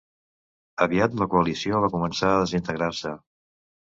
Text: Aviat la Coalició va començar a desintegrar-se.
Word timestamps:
Aviat 0.85 1.17
la 1.19 1.27
Coalició 1.33 1.81
va 1.83 1.89
començar 1.97 2.31
a 2.31 2.39
desintegrar-se. 2.45 3.13